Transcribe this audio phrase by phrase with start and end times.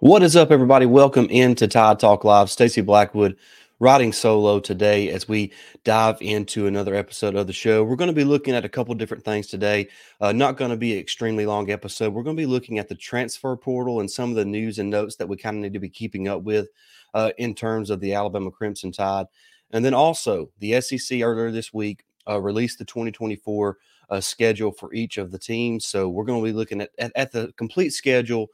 [0.00, 0.86] What is up, everybody?
[0.86, 2.50] Welcome into Tide Talk Live.
[2.50, 3.36] Stacey Blackwood
[3.80, 5.50] riding solo today as we
[5.82, 7.82] dive into another episode of the show.
[7.82, 9.88] We're going to be looking at a couple different things today.
[10.20, 12.14] Uh, not going to be an extremely long episode.
[12.14, 14.88] We're going to be looking at the transfer portal and some of the news and
[14.88, 16.68] notes that we kind of need to be keeping up with
[17.12, 19.26] uh, in terms of the Alabama Crimson Tide.
[19.72, 23.76] And then also, the SEC earlier this week uh, released the 2024
[24.10, 25.86] uh, schedule for each of the teams.
[25.86, 28.46] So we're going to be looking at, at, at the complete schedule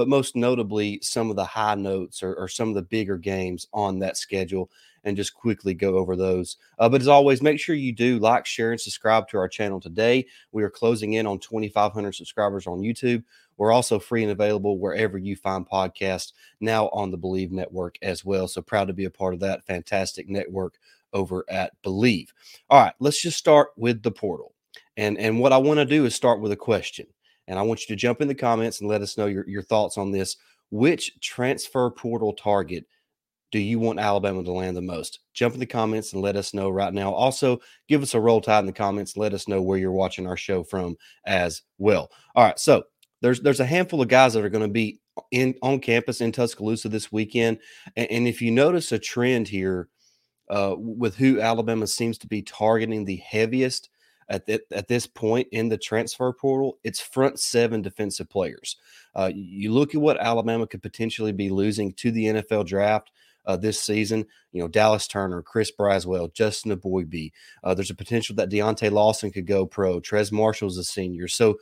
[0.00, 3.66] but most notably some of the high notes or, or, some of the bigger games
[3.74, 4.70] on that schedule
[5.04, 6.56] and just quickly go over those.
[6.78, 9.78] Uh, but as always, make sure you do like, share, and subscribe to our channel
[9.78, 10.24] today.
[10.52, 13.22] We are closing in on 2,500 subscribers on YouTube.
[13.58, 18.24] We're also free and available wherever you find podcasts now on the Bleav Network as
[18.24, 18.48] well.
[18.48, 20.78] So proud to be a part of that fantastic network
[21.12, 22.28] over at Bleav.
[22.70, 24.54] All right, let's just start with the portal.
[24.96, 27.06] And, and what I want to do is start with a question.
[27.50, 29.62] And I want you to jump in the comments and let us know your, your
[29.62, 30.36] thoughts on this.
[30.70, 32.86] Which transfer portal target
[33.50, 35.18] do you want Alabama to land the most?
[35.34, 37.12] Jump in the comments and let us know right now.
[37.12, 37.58] Also,
[37.88, 39.16] give us a roll tide in the comments.
[39.16, 42.12] Let us know where you're watching our show from as well.
[42.36, 42.84] All right, so
[43.20, 45.00] there's there's a handful of guys that are going to be
[45.32, 47.58] in on campus in Tuscaloosa this weekend,
[47.96, 49.88] and, and if you notice a trend here
[50.48, 53.90] uh, with who Alabama seems to be targeting the heaviest
[54.30, 58.76] at, at this point in the transfer portal, it's front seven defensive players.
[59.14, 63.10] Uh, you look at what Alabama could potentially be losing to the NFL draft
[63.46, 64.24] uh, this season.
[64.52, 67.32] You know, Dallas Turner, Chris Braswell, Justin Eboigbe.
[67.64, 70.00] Uh, there's a potential that Deontae Lawson could go pro.
[70.00, 71.28] Trez Marshall's a senior.
[71.28, 71.58] So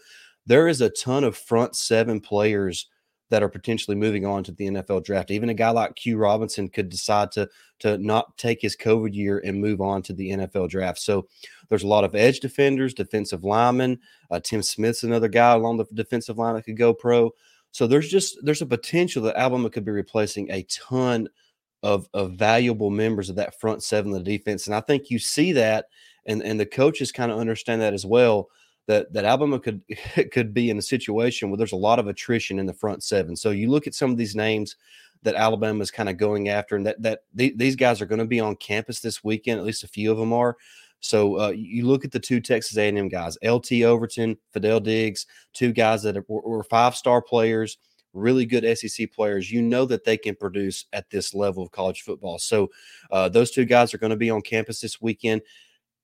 [0.46, 2.86] there is a ton of front seven players
[3.30, 5.30] that are potentially moving on to the NFL draft.
[5.30, 7.48] Even a guy like Q Robinson could decide to
[7.80, 10.98] to not take his COVID year and move on to the NFL draft.
[10.98, 11.28] So
[11.68, 14.00] there's a lot of edge defenders, defensive linemen.
[14.30, 17.30] Uh, Tim Smith's another guy along the defensive line that could go pro.
[17.70, 21.28] So there's just there's a potential that Alabama could be replacing a ton
[21.82, 25.18] of of valuable members of that front seven of the defense, and I think you
[25.18, 25.86] see that,
[26.26, 28.48] and and the coaches kind of understand that as well
[28.88, 29.82] that that Alabama could
[30.32, 33.36] could be in a situation where there's a lot of attrition in the front seven.
[33.36, 34.74] So you look at some of these names
[35.22, 38.24] that Alabama is kind of going after, and that that these guys are going to
[38.24, 39.60] be on campus this weekend.
[39.60, 40.56] At least a few of them are.
[41.00, 45.72] So uh, you look at the two Texas A&M guys, LT Overton, Fadil Diggs, two
[45.72, 47.78] guys that were, were five star players,
[48.14, 49.50] really good SEC players.
[49.50, 52.40] You know that they can produce at this level of college football.
[52.40, 52.68] So
[53.12, 55.42] uh, those two guys are going to be on campus this weekend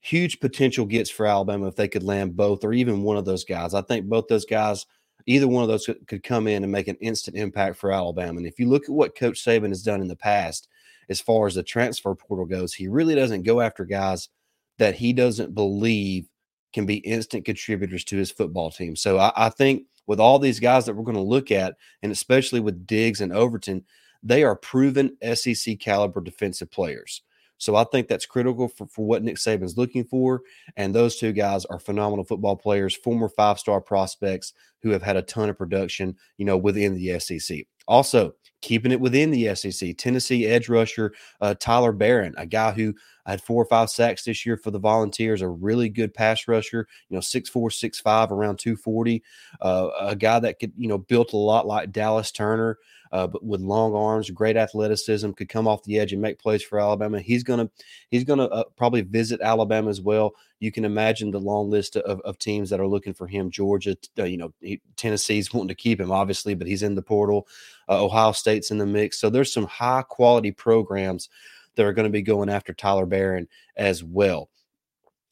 [0.05, 3.43] huge potential gets for Alabama if they could land both or even one of those
[3.43, 3.73] guys.
[3.73, 4.85] I think both those guys,
[5.25, 8.37] either one of those could come in and make an instant impact for Alabama.
[8.37, 10.69] And if you look at what Coach Saban has done in the past,
[11.09, 14.29] as far as the transfer portal goes, he really doesn't go after guys
[14.77, 16.29] that he doesn't believe
[16.75, 18.97] can be instant contributors to his football team.
[18.97, 22.13] So I, I think with all these guys that we're going to look at, and
[22.13, 23.85] especially with Diggs and Overton,
[24.23, 27.23] they are proven SEC caliber defensive players.
[27.65, 30.43] So I think that's critical for, for what Nick Saban's looking for.
[30.77, 34.53] And those two guys are phenomenal football players, former five star prospects
[34.83, 37.61] who have had a ton of production, you know, within the SEC.
[37.89, 42.95] Also, keeping it within the SEC, Tennessee edge rusher uh, Tyler Baron, a guy who
[43.27, 46.87] had four or five sacks this year for the Volunteers, a really good pass rusher,
[47.09, 49.23] you know, six four, six five, around 240.
[49.61, 52.79] Uh, a guy that could, you know, built a lot like Dallas Turner
[53.15, 56.65] uh, but with long arms, great athleticism, could come off the edge and make plays
[56.65, 57.21] for Alabama.
[57.21, 57.71] He's gonna
[58.11, 60.35] he's gonna uh, probably visit Alabama as well.
[60.59, 63.53] You can imagine the long list of, of teams that are looking for him.
[63.53, 67.03] Georgia, uh, you know, he, Tennessee's wanting to keep him, obviously, but he's in the
[67.03, 67.47] portal.
[67.89, 71.29] Uh, Ohio State's in the mix, so there's some high quality programs
[71.77, 74.51] that are going to be going after Tyler Baron as well.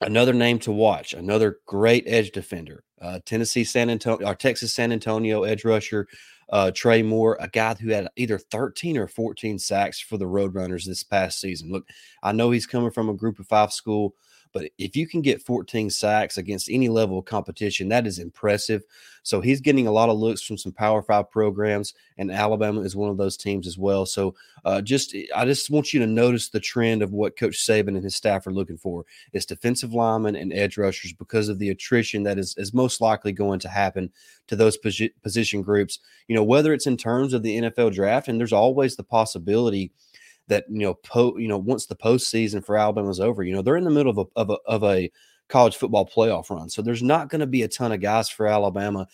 [0.00, 4.92] Another name to watch, another great edge defender, uh, Tennessee San Antonio or Texas San
[4.92, 6.06] Antonio edge rusher
[6.52, 10.84] uh, Trey Moore, a guy who had either 13 or 14 sacks for the Roadrunners
[10.84, 11.72] this past season.
[11.72, 11.88] Look,
[12.22, 14.14] I know he's coming from a group of five school,
[14.52, 18.82] but if you can get 14 sacks against any level of competition, that is impressive.
[19.22, 22.96] So he's getting a lot of looks from some Power Five programs, and Alabama is
[22.96, 24.04] one of those teams as well.
[24.04, 24.34] So
[24.65, 28.04] uh, just I just want you to notice the trend of what Coach Saban and
[28.04, 29.04] his staff are looking for.
[29.32, 33.32] It's defensive linemen and edge rushers because of the attrition that is, is most likely
[33.32, 34.10] going to happen
[34.48, 36.00] to those posi- position groups.
[36.28, 39.92] You know, whether it's in terms of the NFL draft, and there's always the possibility–
[40.48, 43.62] that you know po you know once the postseason for Alabama is over, you know
[43.62, 45.10] they're in the middle of a of a, of a
[45.48, 48.47] college football playoff run, so there's not going to be a ton of guys for
[48.47, 49.06] Alabama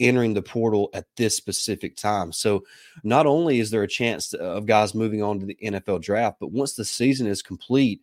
[0.00, 2.32] entering the portal at this specific time.
[2.32, 2.64] So
[3.02, 6.38] not only is there a chance uh, of guys moving on to the NFL draft,
[6.40, 8.00] but once the season is complete,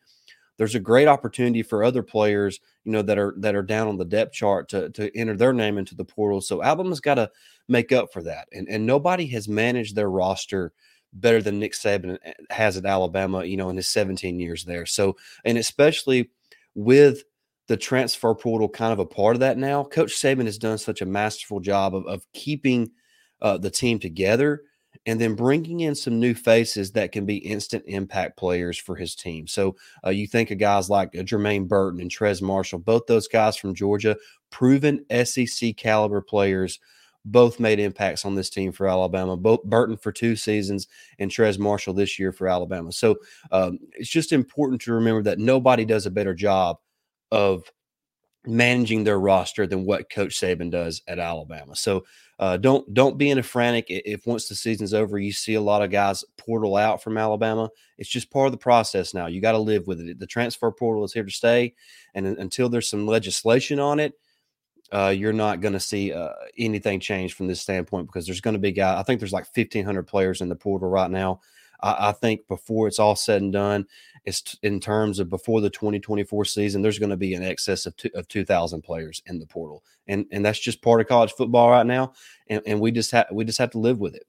[0.58, 3.98] there's a great opportunity for other players, you know, that are that are down on
[3.98, 6.42] the depth chart to to enter their name into the portal.
[6.42, 7.30] So Alabama's got to
[7.68, 10.72] make up for that, and and nobody has managed their roster
[11.16, 14.86] better than Nick Saban eh, has at Alabama, you know, in his 17 years there.
[14.86, 16.30] So, and especially
[16.76, 17.24] with
[17.68, 21.02] the transfer portal kind of a part of that now, Coach Saban has done such
[21.02, 22.92] a masterful job of, of keeping
[23.42, 24.62] uh, the team together
[25.06, 29.16] and then bringing in some new faces that can be instant impact players for his
[29.16, 29.48] team.
[29.48, 29.76] So
[30.06, 33.58] uh, you think of guys like uh, Jermaine Burton and Trez Marshall, both those guys
[33.58, 34.16] from Georgia,
[34.52, 36.80] proven SEC caliber players,
[37.26, 39.36] both made impacts on this team for Alabama.
[39.36, 40.88] Both Burton for two seasons
[41.20, 42.92] and Trez Marshall this year for Alabama.
[42.92, 43.18] So
[43.52, 46.78] um, it's just important to remember that nobody does a better job
[47.32, 47.64] of
[48.48, 51.76] managing their roster than what Coach Saban does at Alabama.
[51.76, 52.06] So
[52.38, 55.62] uh, don't don't be in a frantic if once the season's over you see a
[55.62, 57.70] lot of guys portal out from Alabama.
[57.98, 59.28] It's just part of the process now.
[59.28, 60.20] You got to live with it.
[60.20, 61.74] The transfer portal is here to stay,
[62.14, 64.14] and until there's some legislation on it,
[64.92, 68.54] uh, you're not going to see uh, anything change from this standpoint because there's going
[68.54, 69.00] to be guys.
[69.00, 71.42] I think there's like 1,500 players in the portal right now.
[71.82, 73.88] I, I think before it's all said and done,
[74.26, 77.86] it's t- in terms of before the 2024 season, there's going to be an excess
[77.86, 81.70] of, of 2,000 players in the portal, and and that's just part of college football
[81.70, 82.14] right now,
[82.48, 84.26] and, and we just have we just have to live with it.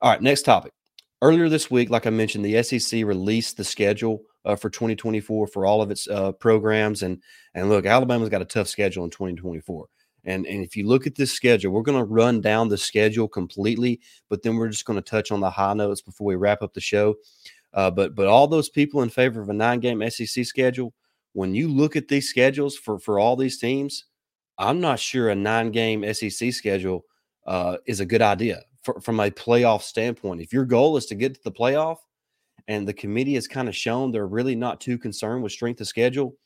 [0.00, 0.72] All right, next topic.
[1.22, 5.64] Earlier this week, like I mentioned, the SEC released the schedule uh, for 2024 for
[5.64, 7.22] all of its uh, programs, and
[7.54, 9.86] and look, Alabama's got a tough schedule in 2024.
[10.24, 13.28] And, and if you look at this schedule, we're going to run down the schedule
[13.28, 16.60] completely, but then we're just going to touch on the high notes before we wrap
[16.60, 17.14] up the show.
[17.72, 20.92] Uh, but but all those people in favor of a nine game SEC schedule,
[21.34, 24.06] when you look at these schedules for for all these teams,
[24.58, 27.04] I'm not sure a nine game SEC schedule
[27.46, 30.40] uh, is a good idea for, from a playoff standpoint.
[30.40, 31.98] If your goal is to get to the playoff,
[32.68, 35.88] and the committee has kind of shown they're really not too concerned with strength of
[35.88, 36.36] schedule,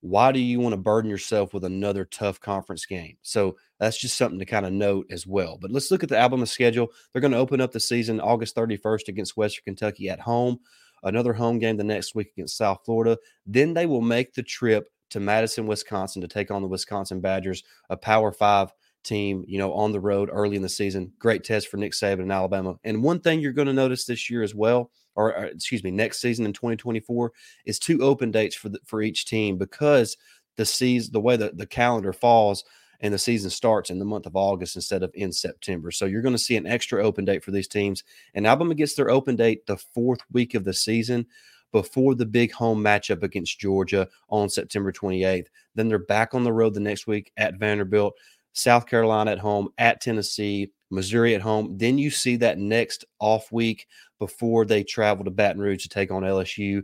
[0.00, 3.16] why do you want to burden yourself with another tough conference game?
[3.22, 5.58] So that's just something to kind of note as well.
[5.60, 6.88] But let's look at the Alabama schedule.
[7.12, 10.58] They're going to open up the season August 31st against Western Kentucky at home,
[11.04, 13.16] another home game the next week against South Florida.
[13.46, 17.62] Then they will make the trip to Madison, Wisconsin to take on the Wisconsin Badgers,
[17.88, 21.12] a Power Five team, you know, on the road early in the season.
[21.18, 22.76] Great test for Nick Saban in Alabama.
[22.84, 25.90] And one thing you're going to notice this year as well or, or excuse me,
[25.90, 27.32] next season in 2024
[27.66, 30.16] is two open dates for the, for each team because
[30.56, 32.64] the season, the way that the calendar falls
[33.00, 35.90] and the season starts in the month of August instead of in September.
[35.90, 38.04] So you're going to see an extra open date for these teams.
[38.34, 41.26] And Alabama gets their open date the fourth week of the season
[41.72, 45.46] before the big home matchup against Georgia on September 28th.
[45.74, 48.14] Then they're back on the road the next week at Vanderbilt,
[48.52, 51.76] South Carolina at home, at Tennessee, Missouri at home.
[51.78, 53.86] Then you see that next off week
[54.18, 56.82] before they travel to Baton Rouge to take on LSU.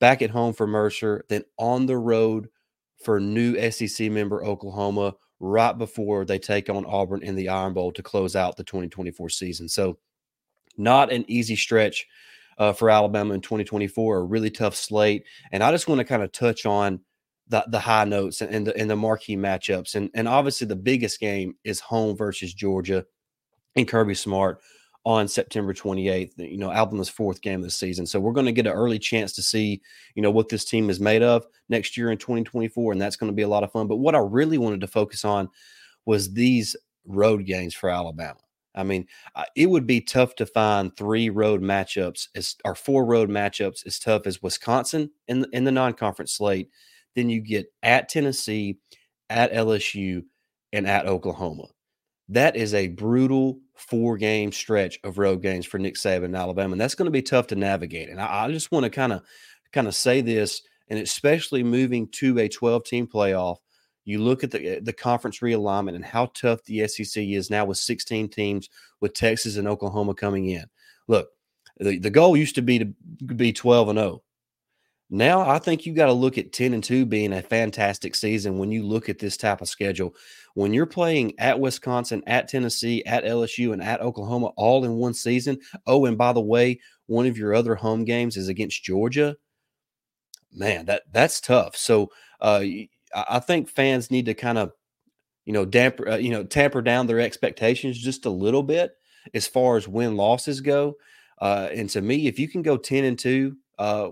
[0.00, 2.48] Back at home for Mercer, then on the road
[3.02, 7.92] for new SEC member Oklahoma right before they take on Auburn in the Iron Bowl
[7.92, 9.68] to close out the 2024 season.
[9.68, 9.98] So,
[10.78, 12.06] not an easy stretch
[12.58, 15.24] uh, for Alabama in 2024, a really tough slate.
[15.52, 17.00] And I just want to kind of touch on
[17.48, 19.94] the, the high notes and, the, and the marquee matchups.
[19.94, 23.04] And, and obviously, the biggest game is home versus Georgia
[23.76, 24.60] and Kirby Smart
[25.04, 28.06] on September 28th, you know, Alabama's fourth game of the season.
[28.06, 29.80] So we're going to get an early chance to see,
[30.16, 32.90] you know, what this team is made of next year in 2024.
[32.90, 33.86] And that's going to be a lot of fun.
[33.86, 35.48] But what I really wanted to focus on
[36.06, 38.40] was these road games for Alabama.
[38.74, 39.06] I mean,
[39.54, 43.98] it would be tough to find three road matchups as or four road matchups as
[43.98, 46.68] tough as Wisconsin in in the non-conference slate.
[47.16, 48.78] Then you get at Tennessee,
[49.28, 50.22] at LSU,
[50.72, 51.64] and at Oklahoma.
[52.28, 56.72] That is a brutal four game stretch of road games for Nick Saban in Alabama.
[56.72, 58.10] And that's going to be tough to navigate.
[58.10, 59.22] And I, I just want to kind of
[59.72, 63.56] kind of say this, and especially moving to a 12 team playoff,
[64.04, 67.64] you look at the eh, the conference realignment and how tough the SEC is now
[67.64, 68.68] with 16 teams
[69.00, 70.64] with Texas and Oklahoma coming in.
[71.08, 71.28] Look,
[71.78, 72.86] the, the goal used to be to
[73.34, 74.22] be 12 and 0.
[75.08, 78.58] Now I think you got to look at 10 and 2 being a fantastic season
[78.58, 80.14] when you look at this type of schedule.
[80.54, 85.14] When you're playing at Wisconsin, at Tennessee, at LSU, and at Oklahoma all in one
[85.14, 85.58] season.
[85.86, 89.36] Oh, and by the way, one of your other home games is against Georgia.
[90.52, 91.76] Man, that that's tough.
[91.76, 92.10] So
[92.40, 92.64] uh,
[93.14, 94.72] I think fans need to kind of,
[95.44, 98.92] you know, damper, uh, you know, tamper down their expectations just a little bit
[99.34, 100.96] as far as win losses go.
[101.40, 104.08] Uh, and to me, if you can go 10 and 2 uh,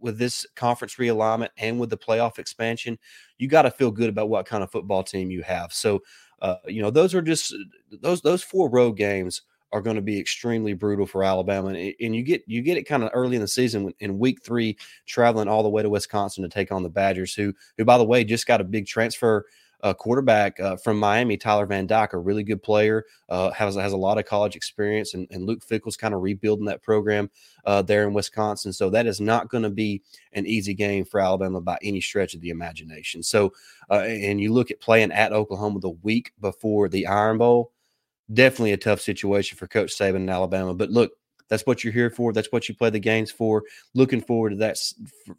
[0.00, 2.98] with this conference realignment and with the playoff expansion,
[3.38, 5.72] you got to feel good about what kind of football team you have.
[5.72, 6.02] So,
[6.42, 7.54] uh, you know, those are just
[7.90, 12.14] those those four road games are going to be extremely brutal for Alabama, and, and
[12.14, 14.76] you get you get it kind of early in the season in week three,
[15.06, 18.04] traveling all the way to Wisconsin to take on the Badgers, who who by the
[18.04, 19.46] way just got a big transfer
[19.82, 23.92] uh, quarterback uh, from Miami, Tyler Van Dyke, a really good player, uh, has has
[23.92, 27.30] a lot of college experience, and, and Luke Fickell's kind of rebuilding that program
[27.64, 28.72] uh, there in Wisconsin.
[28.72, 30.02] So that is not going to be
[30.32, 33.22] an easy game for Alabama by any stretch of the imagination.
[33.22, 33.52] So,
[33.90, 37.72] uh, and you look at playing at Oklahoma the week before the Iron Bowl,
[38.32, 40.74] definitely a tough situation for Coach Saban in Alabama.
[40.74, 41.12] But look,
[41.48, 42.32] that's what you're here for.
[42.32, 43.62] That's what you play the games for.
[43.94, 44.78] Looking forward to that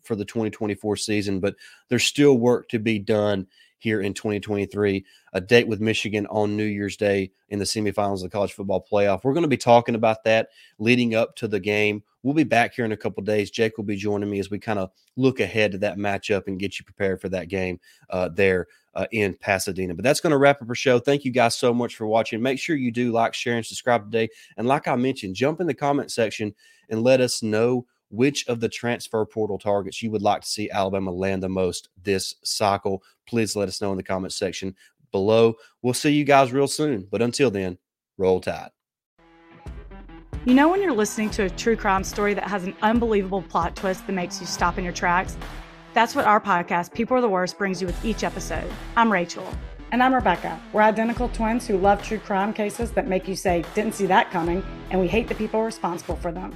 [0.04, 1.40] for the 2024 season.
[1.40, 1.56] But
[1.90, 5.06] there's still work to be done here in 2023.
[5.34, 8.86] A date with Michigan on New Year's Day in the semifinals of the college football
[8.90, 9.24] playoff.
[9.24, 12.04] We're going to be talking about that leading up to the game.
[12.24, 13.52] We'll be back here in a couple days.
[13.52, 16.60] Jake will be joining me as we kind of look ahead to that matchup and
[16.60, 17.80] get you prepared for that game
[18.10, 19.94] uh, there uh, in Pasadena.
[19.94, 21.00] But that's going to wrap up our show.
[21.00, 22.42] Thank you guys so much for watching.
[22.42, 24.30] Make sure you do like, share, and subscribe today.
[24.58, 26.54] And like I mentioned, jump in the comment section
[26.90, 30.70] and let us know which of the transfer portal targets you would like to see
[30.70, 33.04] Alabama land the most this cycle.
[33.28, 34.76] Please let us know in the comment section
[35.12, 35.56] below.
[35.82, 37.08] We'll see you guys real soon.
[37.10, 37.78] But until then,
[38.18, 38.70] roll tide.
[40.46, 43.76] You know, when you're listening to a true crime story that has an unbelievable plot
[43.76, 45.36] twist that makes you stop in your tracks?
[45.94, 48.72] That's what our podcast, People Are the Worst, brings you with each episode.
[48.96, 49.46] I'm Rachel.
[49.92, 50.60] And I'm Rebecca.
[50.72, 54.32] We're identical twins who love true crime cases that make you say, didn't see that
[54.32, 56.56] coming, and we hate the people responsible for them.